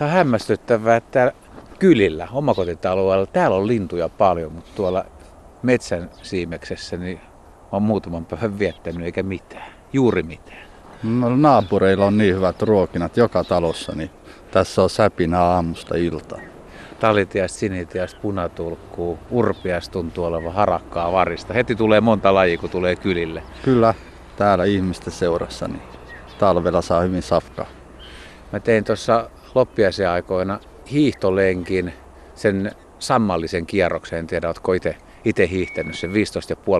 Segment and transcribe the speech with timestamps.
[0.00, 1.32] Tämä on hämmästyttävää, että
[1.78, 5.04] kylillä, omakotitaloilla, täällä on lintuja paljon, mutta tuolla
[5.62, 7.20] metsän siimeksessä niin
[7.72, 10.62] on muutaman päivän viettänyt eikä mitään, juuri mitään.
[11.02, 14.10] No, naapureilla on niin hyvät ruokinat joka talossa, niin
[14.50, 16.42] tässä on säpinä aamusta iltaan.
[17.00, 21.54] Talitiasta, sinitiasta, punatulkkuu, urpias tuntuu olevan harakkaa varista.
[21.54, 23.42] Heti tulee monta lajia, kun tulee kylille.
[23.62, 23.94] Kyllä,
[24.36, 25.82] täällä ihmisten seurassa, niin
[26.38, 27.66] talvella saa hyvin safkaa.
[28.52, 31.92] Mä tein tuossa loppiaisen aikoina hiihtolenkin,
[32.34, 34.72] sen sammallisen kierroksen, en tiedä, ootko
[35.24, 36.16] itse hiihtänyt sen 15,5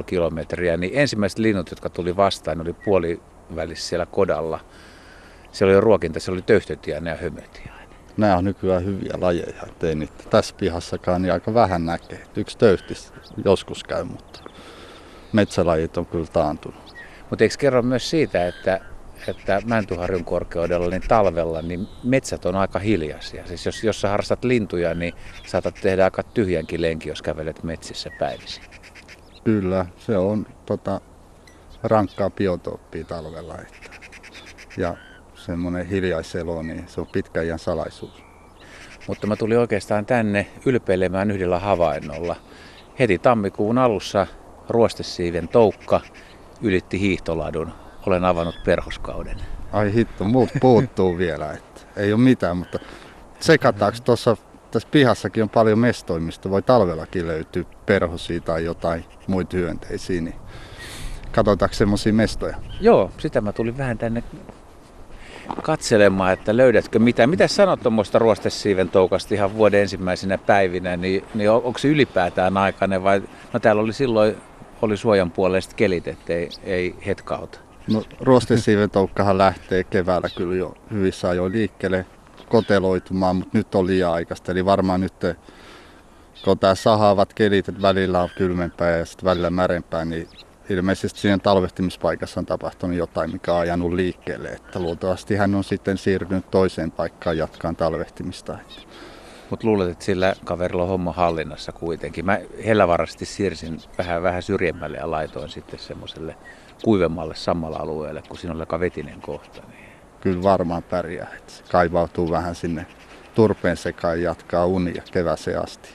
[0.07, 4.61] kilometriä, niin ensimmäiset linnut, jotka tuli vastaan, oli puolivälissä siellä kodalla.
[5.53, 7.89] Siellä oli ruokinta, se oli töyhtötiainen ja hömötiainen.
[8.17, 12.23] Nämä on nykyään hyviä lajeja, ettei niitä tässä pihassakaan niin aika vähän näkee.
[12.37, 13.13] Yksi töyhtis
[13.45, 14.41] joskus käy, mutta
[15.33, 16.95] metsälajit on kyllä taantunut.
[17.31, 18.81] Mutta eikö kerro myös siitä, että
[19.29, 23.47] että Mäntyharjun korkeudella niin talvella niin metsät on aika hiljaisia.
[23.47, 25.15] Siis jos, jos sä harrastat lintuja, niin
[25.47, 28.65] saatat tehdä aika tyhjänkin lenki, jos kävelet metsissä päivisin.
[29.45, 31.01] Kyllä, se on tota,
[31.83, 33.55] rankkaa biotooppia talvella.
[33.59, 33.91] Että.
[34.77, 34.97] Ja
[35.35, 38.23] semmoinen hiljaiselo, niin se on pitkä iän salaisuus.
[39.09, 42.37] Mutta mä tulin oikeastaan tänne ylpeilemään yhdellä havainnolla.
[42.99, 44.27] Heti tammikuun alussa
[44.69, 46.01] ruostesiiven toukka
[46.63, 47.73] ylitti hiihtoladun
[48.07, 49.37] olen avannut perhoskauden.
[49.73, 51.53] Ai hitto, muut puuttuu vielä.
[51.53, 52.79] Että ei ole mitään, mutta
[53.41, 54.37] sekataanko tuossa
[54.71, 56.51] tässä pihassakin on paljon mestoimista.
[56.51, 60.37] Voi talvellakin löytyä perhosia tai jotain muita hyönteisiä, niin
[61.33, 62.57] katsotaanko semmoisia mestoja?
[62.81, 64.23] Joo, sitä mä tulin vähän tänne
[65.63, 67.27] katselemaan, että löydätkö mitä.
[67.27, 73.03] Mitä sanot tuommoista ruostesiiven toukasta ihan vuoden ensimmäisenä päivinä, niin, niin onko se ylipäätään aikainen
[73.03, 73.23] vai,
[73.53, 74.37] no täällä oli silloin
[74.83, 77.61] oli suojan puolesta kelit, ettei ei hetkauta.
[77.91, 82.07] No ruostesiivetoukkahan lähtee keväällä kyllä jo hyvissä ajoin liikkeelle
[82.49, 84.53] koteloitumaan, mutta nyt on liian aikaista.
[84.53, 85.15] Eli varmaan nyt,
[86.45, 90.29] kun tämä sahaavat kelit, että välillä on kylmempää ja sitten välillä märempää, niin
[90.71, 94.49] ilmeisesti siinä talvehtimispaikassa on tapahtunut jotain, mikä on ajanut liikkeelle.
[94.49, 98.59] Että luultavasti hän on sitten siirtynyt toiseen paikkaan jatkaan talvehtimista.
[99.51, 102.25] Mutta luulet, että sillä kaverilla on homma hallinnassa kuitenkin.
[102.27, 106.37] Mä hellävarasti siirsin vähän, vähän syrjemmälle ja laitoin sitten semmoiselle
[106.85, 109.63] kuivemmalle samalla alueelle, kun siinä on aika vetinen kohta.
[109.69, 109.89] Niin.
[110.21, 111.29] Kyllä varmaan pärjää.
[111.39, 112.87] Että se kaivautuu vähän sinne
[113.35, 115.89] turpeen sekaan ja jatkaa unia keväseen asti.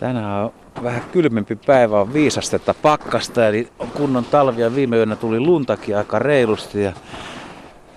[0.00, 4.74] Tänään on vähän kylmempi päivä, on viisastetta pakkasta, eli on kunnon talvia.
[4.74, 6.92] Viime yönä tuli luntakin aika reilusti ja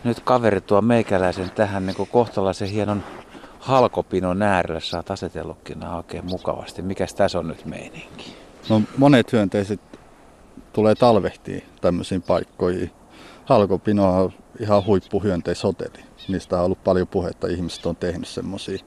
[0.04, 3.04] nyt kaveri tuo meikäläisen tähän niin kohtalaisen hienon
[3.60, 4.82] halkopinon äärelle.
[4.82, 6.82] Saat asetellutkin oikein mukavasti.
[6.82, 8.36] Mikäs tässä on nyt meininki?
[8.70, 9.89] No monet hyönteiset
[10.80, 12.92] tulee talvehtiin tämmöisiin paikkoihin.
[13.46, 16.06] Halkopino on ihan huippuhyönteishotelli.
[16.28, 18.78] Niistä on ollut paljon puhetta, ihmiset on tehnyt semmoisia,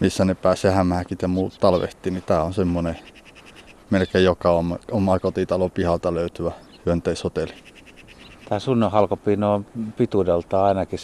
[0.00, 2.98] missä ne pääsee hämähäkit ja muut talvehtiin, niin tämä on semmoinen
[3.90, 6.52] melkein joka oma, oma kotitalon pihalta löytyvä
[6.86, 7.54] hyönteishotelli.
[8.48, 10.98] Tämä sun halkopino on pituudelta ainakin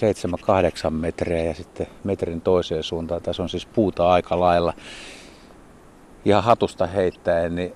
[0.87, 3.23] 7-8 metriä ja sitten metrin toiseen suuntaan.
[3.23, 4.73] Tässä on siis puuta aika lailla.
[6.25, 7.73] Ja hatusta heittäen, niin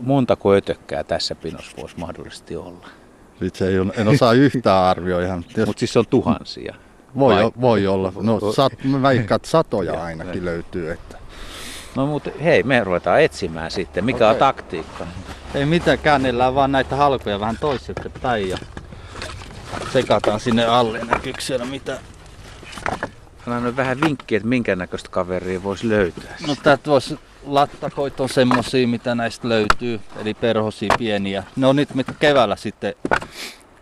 [0.00, 2.86] montako ötökkää tässä pinossa voisi mahdollisesti olla?
[3.42, 5.36] Itse ei, en osaa yhtään arvioida.
[5.36, 6.74] Mutta siis se on tuhansia.
[7.18, 8.12] Voi, voi olla.
[8.20, 10.90] No, sat, mä väikkaan, että satoja ainakin löytyy.
[10.90, 11.18] Että.
[11.96, 14.04] No mutta hei, me ruvetaan etsimään sitten.
[14.04, 14.30] Mikä okay.
[14.30, 15.06] on taktiikka?
[15.54, 17.58] Ei mitään, käännellään vaan näitä halkoja vähän
[18.22, 18.58] päin ja
[19.92, 21.00] sekataan sinne alle.
[21.04, 21.98] Näkyykö siellä mitä?
[23.46, 26.36] Anna vähän vinkkiä, että minkä näköistä kaveria voisi löytää.
[26.46, 31.44] No täältä voisi lattakoit on semmosia, mitä näistä löytyy, eli perhosia pieniä.
[31.56, 32.94] Ne on nyt, mitkä keväällä sitten,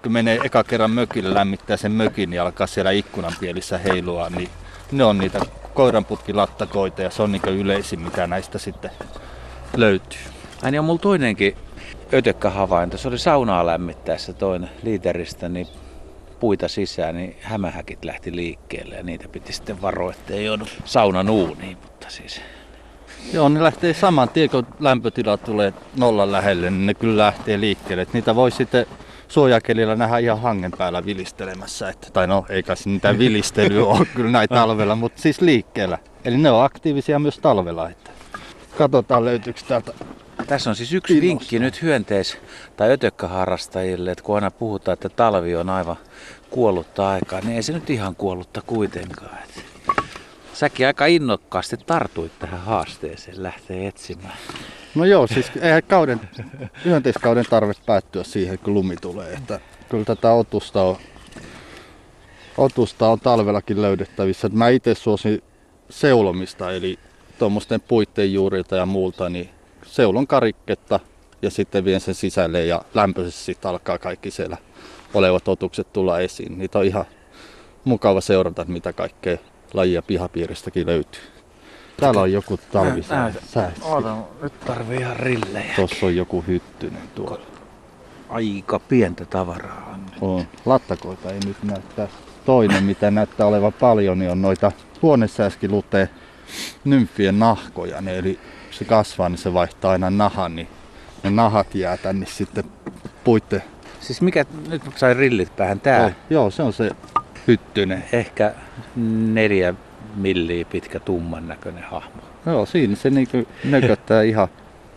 [0.03, 4.49] kun menee eka kerran mökille lämmittää sen mökin, niin alkaa siellä ikkunan pielissä heilua, niin
[4.93, 5.41] ne on niitä
[5.75, 8.91] koiranputkilattakoita ja se on niin yleisin, mitä näistä sitten
[9.77, 10.21] löytyy.
[10.63, 11.57] Ai niin on mulla toinenkin
[12.15, 12.99] ötökkähavainto.
[12.99, 15.67] Se oli saunaa lämmittäessä toinen liiteristä, niin
[16.41, 21.79] puita sisään, niin hämähäkit lähti liikkeelle ja niitä piti sitten varoa, ettei joudu saunan uuniin,
[21.83, 22.41] mutta siis
[23.33, 28.03] Joo, ne lähtee saman tien, kun lämpötila tulee nollan lähelle, niin ne kyllä lähtee liikkeelle.
[28.03, 28.87] Et niitä voi sitten
[29.29, 31.89] suojakelillä nähdä ihan hangen päällä vilistelemässä.
[31.89, 35.99] Että, tai no, ei kai niitä vilistelyä ole kyllä näin talvella, mutta siis liikkeellä.
[36.25, 37.89] Eli ne on aktiivisia myös talvella.
[37.89, 38.11] Että.
[38.79, 39.93] Katsotaan löytyykö täältä
[40.47, 42.37] tässä on siis yksi vinkki nyt hyönteis-
[42.77, 45.97] tai ötökkäharrastajille, että kun aina puhutaan, että talvi on aivan
[46.51, 49.39] kuollutta aikaa, niin ei se nyt ihan kuollutta kuitenkaan.
[49.45, 49.72] Että
[50.53, 54.37] Säkin aika innokkaasti tartuit tähän haasteeseen lähtee etsimään.
[54.95, 56.21] No joo, siis eihän kauden,
[56.85, 59.33] hyönteiskauden tarve päättyä siihen, kun lumi tulee.
[59.33, 60.97] Että kyllä tätä otusta on
[62.59, 64.49] otusta on talvellakin löydettävissä.
[64.53, 65.43] Mä itse suosin
[65.91, 66.99] seulomista, eli
[67.39, 69.51] tuommoisten puitteen juurilta ja muulta, niin
[69.87, 71.01] seulon karikketta
[71.43, 74.57] ja sitten vien sen sisälle ja lämpöisesti sitten alkaa kaikki siellä
[75.15, 76.59] olevat otukset tulla esiin.
[76.59, 77.05] Niitä on ihan
[77.85, 79.39] mukava seurata, mitä kaikkea
[79.75, 81.23] lajia pihapiiristäkin löytyy.
[82.01, 83.33] Täällä on joku talvisää.
[84.43, 85.75] nyt tarvii ihan rillejä.
[85.77, 87.47] Tuossa on joku hyttynen tuolla.
[88.29, 90.29] Aika pientä tavaraa on.
[90.31, 90.45] On.
[90.67, 92.17] Lattakoita ei nyt näy tässä.
[92.45, 94.73] Toinen, mitä näyttää olevan paljon, niin on noita
[95.03, 96.11] huonesääskiluteen
[96.85, 98.01] nymfien nahkoja.
[98.01, 98.39] Ne, eli
[98.71, 100.69] se kasvaa, niin se vaihtaa aina nahan, niin
[101.23, 102.65] ne nahat jää tänne sitten
[103.25, 103.63] puitte.
[104.01, 106.05] Siis mikä, nyt sai rillit päähän tää.
[106.05, 106.91] Oh, joo, se on se
[107.47, 108.05] hyttynen.
[108.13, 108.55] Ehkä
[109.33, 109.75] neljä
[110.17, 112.23] milliä pitkä tumman näköinen hahmo.
[112.47, 114.49] Joo, siinä se niinku nököttää ihan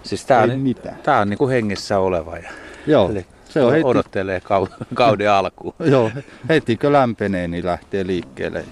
[0.03, 0.95] Siis tää ei on, mitään.
[1.03, 2.49] tää on niinku hengissä oleva ja
[2.87, 5.73] Joo, eli se on heti, odottelee kau- kauden alkuun.
[5.91, 6.11] joo,
[6.49, 8.65] heti kun lämpenee, niin lähtee liikkeelle.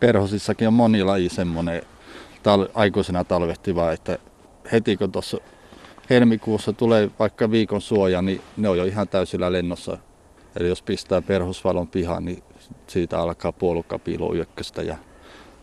[0.00, 1.82] Perhosissakin on moni laji semmoinen
[2.42, 4.18] tal- aikuisena talvehtiva, että
[4.72, 5.38] heti kun tuossa
[6.10, 9.98] helmikuussa tulee vaikka viikon suoja, niin ne on jo ihan täysillä lennossa.
[10.60, 12.42] Eli jos pistää perhosvalon pihaan, niin
[12.86, 14.96] siitä alkaa puolukkapiiloyökköstä ja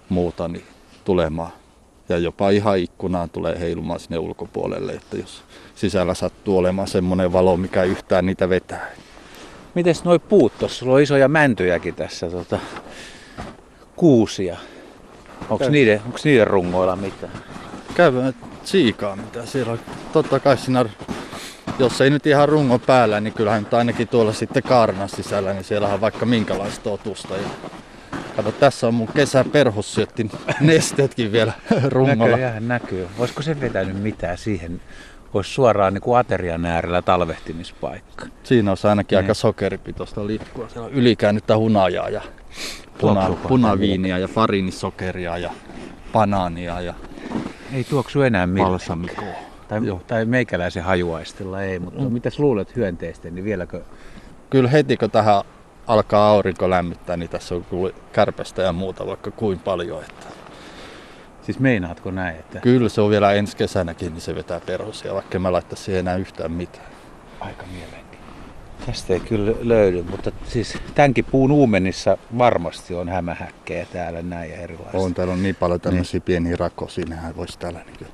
[0.09, 0.65] muuta niin
[1.05, 1.51] tulemaan.
[2.09, 5.43] Ja jopa ihan ikkunaan tulee heilumaan sinne ulkopuolelle, että jos
[5.75, 8.91] sisällä sattuu olemaan semmoinen valo, mikä yhtään niitä vetää.
[9.75, 10.79] Mites noi puut tossa?
[10.79, 12.59] Sulla on isoja mäntyjäkin tässä, tota,
[13.95, 14.57] kuusia.
[15.59, 15.69] Käy.
[15.69, 17.33] niiden, onks niiden rungoilla mitään?
[17.95, 19.79] Käydään siikaa, mitä siellä on.
[20.13, 20.85] Totta kai siinä,
[21.79, 25.63] jos ei nyt ihan rungon päällä, niin kyllähän nyt ainakin tuolla sitten kaarnan sisällä, niin
[25.63, 27.33] siellä on vaikka minkälaista otusta.
[27.37, 27.47] Ja
[28.35, 31.53] Kato, tässä on mun kesäperhossyöttin nesteetkin vielä
[31.89, 32.31] rungolla.
[32.31, 33.07] Näköjään näkyy.
[33.19, 34.81] Olisiko se vetänyt mitään siihen?
[35.33, 38.25] Olisi suoraan niin kuin aterian äärellä talvehtimispaikka.
[38.43, 39.23] Siinä on ainakin Niin.
[39.23, 40.69] aika sokeripitoista liikkua.
[40.69, 42.21] Siellä on ylikäännyttä hunajaa ja
[42.97, 45.51] puna, punaviiniä ja farinisokeria ja
[46.13, 46.93] banaania ja
[47.73, 49.52] Ei tuoksu enää balsamikoa.
[49.79, 50.01] Tai, Joo.
[50.07, 52.13] tai meikäläisen hajuaistilla ei, mutta mm.
[52.13, 53.81] mitäs luulet hyönteisten, niin vieläkö
[54.49, 55.43] Kyllä heti kun tähän
[55.87, 60.03] alkaa aurinko lämmittää, niin tässä on kyllä kärpästä ja muuta vaikka kuin paljon.
[60.03, 60.25] Että
[61.41, 65.39] Siis meinaatko näin, että kyllä se on vielä ensi kesänäkin, niin se vetää perhosia, vaikka
[65.39, 66.87] mä laittaisi siihen enää yhtään mitään.
[67.39, 68.85] aika mielenkiintoista?
[68.85, 74.57] Tästä ei kyllä löydy, mutta siis tämänkin puun uumenissa varmasti on hämähäkkejä täällä näin ja
[74.57, 74.99] erilaisia.
[74.99, 78.11] On, täällä on niin paljon tämmöisiä pieniä rakosia, nehän voisi täällä niin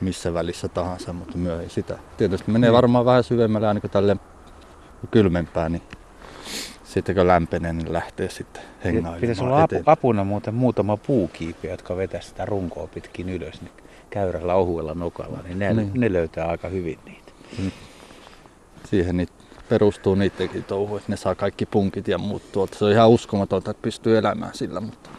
[0.00, 1.98] missä välissä tahansa, mutta myö ei sitä.
[2.16, 4.16] Tietysti menee varmaan vähän syvemmälle aina kun tälle
[5.10, 5.82] kylmempää, niin
[6.84, 11.96] sitten kun lämpenee, niin lähtee sitten hengailemaan Pitäisi olla apu, apuna muuten muutama puukiipi, jotka
[11.96, 13.72] vetää sitä runkoa pitkin ylös niin
[14.10, 15.90] käyrällä ohuella nokalla, niin ne, Niin.
[15.94, 17.32] ne löytää aika hyvin niitä.
[18.84, 19.28] siihen niin
[19.68, 22.78] perustuu niidenkin touhu, että ne saa kaikki punkit ja muut tuolta.
[22.78, 25.10] Se on ihan uskomatonta, että pystyy elämään sillä, mutta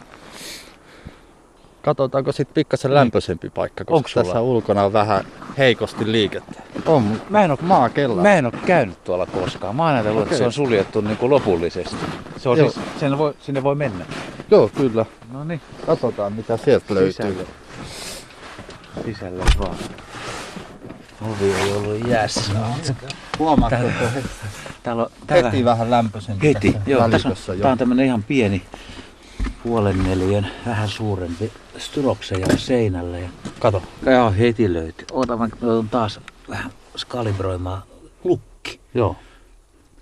[1.82, 4.24] katsotaanko sitten pikkasen lämpöisempi paikka, koska Onks sulla?
[4.24, 5.24] tässä ulkona on vähän
[5.58, 6.62] heikosti liikettä.
[6.86, 8.22] On, Mä en ole maakella.
[8.22, 9.76] Mä en ole käynyt tuolla koskaan.
[9.76, 11.96] Mä oon ajatellut, että se on suljettu niin kuin lopullisesti.
[12.36, 12.70] Se on Joo.
[12.70, 14.04] siis, sinne, voi, sinne voi mennä.
[14.50, 15.06] Joo, kyllä.
[15.32, 17.12] No niin, Katsotaan mitä sieltä löytyy.
[17.12, 17.46] sisälle.
[19.04, 19.76] Sisälle vaan.
[21.22, 22.52] Ovi ei ollut jäässä.
[23.38, 24.28] Huomaatko, Täällä- että
[24.82, 26.72] Täällä on, täällä, heti vähän lämpöisempi heti.
[26.72, 27.62] tässä Joo, tässä on, jo.
[27.62, 28.62] tää on tämmönen ihan pieni
[29.62, 33.18] puolen neljän, vähän suurempi stylokseja seinällä.
[33.18, 33.82] Ja, Kato.
[34.06, 35.06] joo, heti löytyy.
[35.12, 37.82] Oota, mä otan taas vähän skalibroimaan
[38.24, 38.80] lukki.
[38.94, 39.16] Joo.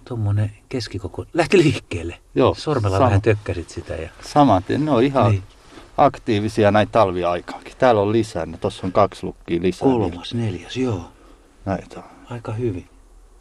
[0.05, 1.25] Tuommoinen keskikoko.
[1.35, 2.19] Lähti liikkeelle.
[2.35, 3.07] Joo, Sormella sama.
[3.07, 3.95] vähän tökkäsit sitä.
[3.95, 4.11] Ja...
[4.23, 4.85] Saman tien.
[4.85, 5.43] Ne on ihan Niin.
[5.97, 7.73] aktiivisia näin talviaikaakin.
[7.79, 8.47] Täällä on lisää.
[8.61, 9.89] Tossa on kaksi lukkia lisää.
[9.89, 11.05] Kolmas, neljäs, joo.
[11.65, 12.05] Näitä on.
[12.31, 12.87] Aika hyvin.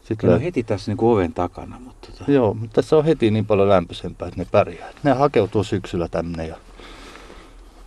[0.03, 3.05] Sitten Ne lö- on heti tässä niin oven takana, mutta tota, Joo, mutta tässä on
[3.05, 4.89] heti niin paljon lämpöisempää, että ne pärjää.
[5.03, 6.55] Ne hakeutuu syksyllä tänne ja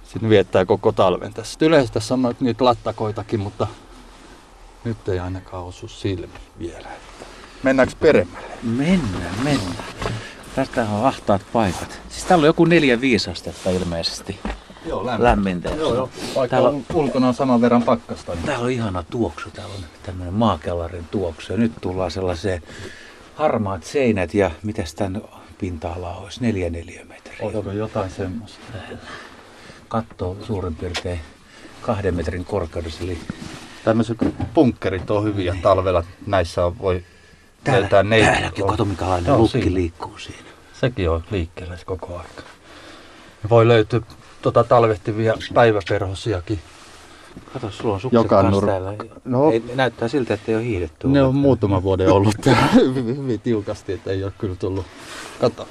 [0.09, 1.59] sitten viettää koko talven tässä.
[1.63, 3.67] Yleensä tässä on niitä lattakoitakin, mutta
[4.85, 6.89] nyt ei ainakaan osu silmiin vielä.
[7.63, 8.49] Mennäänkö peremmälle?
[8.63, 9.85] mennään, mennään.
[10.55, 12.01] Tästä on ahtaat paikat.
[12.09, 14.41] Siis täällä on joku neljä viisi astetta ilmeisesti
[14.87, 15.69] Joo, lämmintä.
[15.69, 16.11] Joo, joo.
[16.37, 16.85] Vaikka Täällä on...
[16.95, 18.35] ulkona on saman verran pakkasta.
[18.35, 18.45] Niin...
[18.45, 21.53] Täällä on ihana tuoksu, täällä on tämmöinen maakellarin tuoksu.
[21.53, 22.63] Ja nyt tullaan sellaiseen
[23.35, 25.23] harmaat seinät ja mitäs tän
[25.59, 26.41] pinta-ala olisi?
[26.41, 27.37] Neljä neliömetriä.
[27.41, 28.59] Olisiko jotain semmoista?
[29.89, 31.21] Katto suurin piirtein
[31.83, 33.05] kahden metrin korkeudessa.
[33.05, 33.19] Eli
[33.85, 34.17] Tämmöiset
[34.55, 36.05] punkkerit on hyviä talvella.
[36.27, 37.05] Näissä on, voi
[37.65, 38.27] täällä, löytää neiti.
[38.31, 39.75] täälläkin, kato minkälainen lukki siinä.
[39.75, 40.39] liikkuu siinä.
[40.81, 42.43] Sekin on liikkeellä se koko aika.
[43.51, 44.01] Voi löytyä
[44.43, 46.59] tota talvehtivia päiväperhosiakin
[47.53, 48.95] Kato, sulla on sukset Joka nur- täällä.
[49.25, 49.51] No.
[49.53, 51.09] Ei, näyttää siltä, että ei ole hiihdetty.
[51.09, 54.87] Ne on muutama vuoden ollut täällä hyvin, hyvin tiukasti, että ei ole kyllä tullut.
[55.41, 55.69] Kato,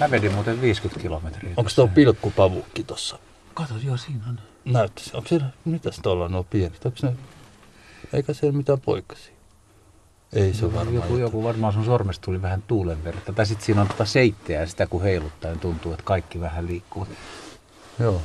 [0.00, 1.52] Mä vedin muuten 50 kilometriä.
[1.56, 3.18] onko tuo pilkkupavukki tossa?
[3.58, 4.38] Kato, joo, siinä on.
[4.64, 5.10] Näyttäisi.
[5.14, 6.84] Onko siellä, mitäs tuolla nuo pienet?
[6.86, 7.12] Onko ne,
[8.12, 9.32] eikä siellä mitään poikasia?
[10.32, 10.94] Ei se varmaan.
[10.94, 13.32] Joku, joku varmaan sun sormesta tuli vähän tuulen verta.
[13.32, 16.66] Tai sitten siinä on tota seitteä ja sitä kun heiluttaa, niin tuntuu, että kaikki vähän
[16.66, 17.06] liikkuu.
[17.98, 18.20] Joo.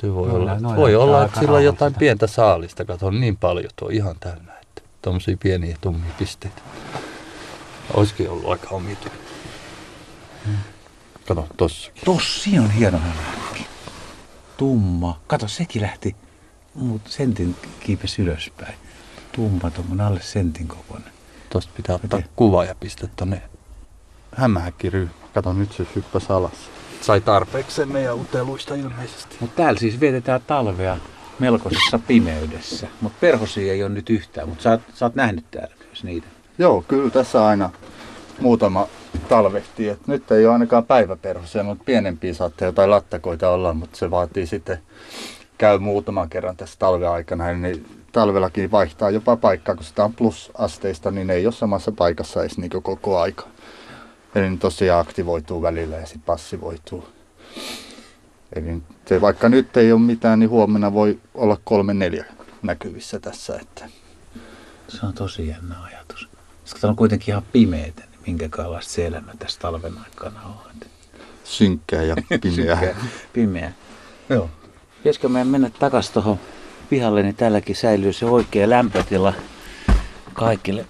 [0.00, 1.98] Se voi Noilla- olla, noilla voi olla että sillä on jotain rauhalliselta.
[1.98, 2.84] pientä saalista.
[2.84, 6.62] Kato, on niin paljon tuo ihan täynnä, että tuommoisia pieniä tummia pisteitä.
[7.94, 9.18] Olisikin ollut aika omituinen.
[11.28, 12.02] Kato, tossakin.
[12.04, 13.41] Tossa siinä on hieno hämärikki.
[14.56, 15.20] Tumma.
[15.26, 16.16] Kato, sekin lähti
[16.74, 18.74] muut sentin kiipes ylöspäin.
[19.32, 21.12] Tumma, tuommoinen alle sentin kokoinen.
[21.50, 22.32] Tosta pitää ottaa Miten?
[22.36, 23.42] kuva ja pistää tonne
[24.36, 25.12] hämähäkkiryhmä.
[25.34, 26.52] Kato, nyt se hyppäsi alas.
[27.00, 29.36] Sai tarpeeksi meidän uteluista ilmeisesti.
[29.40, 30.96] Mutta täällä siis vietetään talvea
[31.38, 32.86] melkoisessa pimeydessä.
[33.00, 36.26] Mutta perhosia ei ole nyt yhtään, mutta sä, oot- sä oot nähnyt täällä myös niitä.
[36.58, 37.70] Joo, kyllä tässä aina
[38.40, 38.86] muutama
[39.28, 39.88] talvehtii.
[39.88, 44.46] Et nyt ei ole ainakaan päiväperhosia, mutta pienempiä saattaa jotain lattakoita olla, mutta se vaatii
[44.46, 44.78] sitten
[45.58, 47.52] käy muutaman kerran tässä talven aikana.
[47.52, 52.58] Niin talvellakin vaihtaa jopa paikkaa, kun sitä on plusasteista, niin ei ole samassa paikassa edes
[52.58, 53.44] niin koko aika.
[54.34, 57.04] Eli ne tosiaan aktivoituu välillä ja sitten passivoituu.
[58.52, 62.24] Eli se, vaikka nyt ei ole mitään, niin huomenna voi olla kolme neljä
[62.62, 63.58] näkyvissä tässä.
[63.60, 63.88] Että
[64.88, 66.28] Se on tosi jännä ajatus.
[66.62, 70.54] Koska on kuitenkin ihan pimeitä, niin minkälaista se elämä tässä talven aikana on.
[71.44, 72.80] Synkkää ja pimeää.
[72.80, 72.94] Synkkää,
[73.32, 73.72] Pimeä.
[74.28, 74.50] Joo.
[74.98, 76.38] Pitäisikö meidän mennä takaisin tuohon
[76.90, 79.34] pihalle, niin täälläkin säilyy se oikea lämpötila
[80.32, 80.86] kaikille.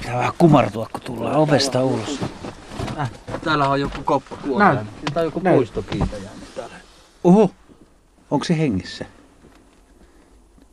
[0.00, 2.20] Pitää vähän kumartua, kun tullaan ovesta ulos.
[3.44, 4.86] Täällä on joku koppa kuolleen.
[5.14, 5.56] Tai joku Näin.
[5.56, 6.74] puistokiitä jäänyt täällä.
[7.24, 7.50] Oho,
[8.30, 9.04] onko se hengissä?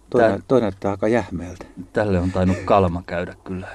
[0.09, 1.65] Toi, Tää- toi näyttää aika jähmeältä.
[1.93, 3.67] Tälle on tainnut kalma käydä kyllä.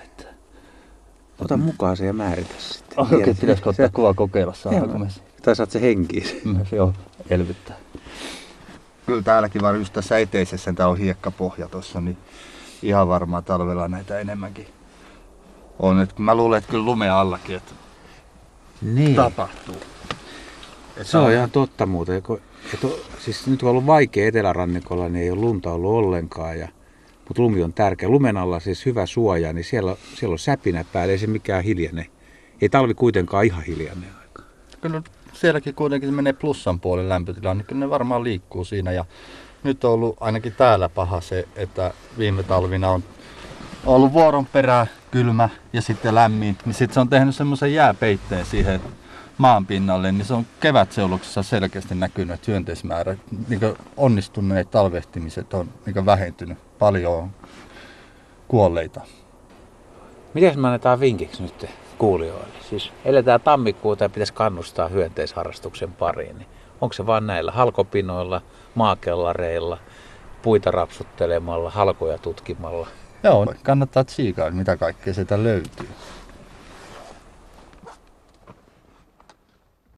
[1.39, 3.01] Ota mukaan se ja määritä sitten.
[3.01, 4.99] Okei, okay, pitäisikö ottaa se- kuva kokeilla saadaanko Joo.
[4.99, 5.07] me
[5.43, 6.41] Tai saat se henkiin.
[6.45, 6.93] myös jo
[7.31, 7.77] elvyttää.
[9.07, 12.17] Kyllä täälläkin vaan just tässä eteisessä tää on hiekkapohja tossa, niin
[12.83, 14.67] ihan varmaan talvella näitä enemmänkin
[15.79, 16.01] on.
[16.01, 17.73] Et mä luulen, että kyllä lumea allakin, että
[18.83, 19.15] Niin.
[19.15, 19.77] tapahtuu.
[20.97, 22.17] Et Se on ihan totta muuten.
[22.75, 26.59] Et, o- siis nyt kun on ollut vaikea etelärannikolla, niin ei ole lunta ollut ollenkaan.
[26.59, 26.69] Ja,
[27.29, 28.09] mutta lumi on tärkeä.
[28.09, 32.07] Lumen alla siis hyvä suoja, niin siellä, siellä on säpinä päällä, ei se mikään hiljene.
[32.61, 34.43] Ei talvi kuitenkaan ihan hiljainen aika.
[34.81, 35.03] Kyllä
[35.33, 38.93] sielläkin kuitenkin menee plussan puolen lämpötila, niin kyllä ne varmaan liikkuu siinä.
[38.93, 39.05] Ja
[39.63, 43.05] nyt on ollut ainakin täällä paha se, että viime talvina on
[43.87, 46.57] ollut vuoron perään kylmä ja sitten lämmin.
[46.65, 48.81] Niin sitten se on tehnyt semmoisen jääpeitteen siihen
[49.39, 53.17] maan pinnalle, niin se on kevätseuluksessa selkeästi näkynyt, että hyönteismäärä,
[53.49, 53.61] niin
[53.97, 56.59] onnistuneet talvehtimiset on niin vähentynyt.
[56.79, 57.31] Paljon on
[58.49, 59.01] kuolleita.
[60.35, 61.67] Miten me annetaan vinkiksi nyt
[61.99, 62.55] kuulijoille?
[62.71, 66.39] Siis eletään tammikuuta ja pitäisi kannustaa hyönteisharrastuksen pariin.
[66.39, 66.49] Niin
[66.81, 68.43] onko se vaan näillä halkopinoilla,
[68.75, 69.79] maakellareilla,
[70.43, 72.89] puita rapsuttelemalla, halkoja tutkimalla?
[73.23, 75.89] Joo, kannattaa tsiikaa, mitä kaikkea sieltä löytyy.